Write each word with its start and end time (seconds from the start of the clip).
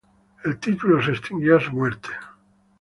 El 0.43 0.57
título 0.57 0.99
se 1.03 1.11
extinguió 1.11 1.57
a 1.57 1.59
su 1.61 1.71
muerte. 1.73 2.09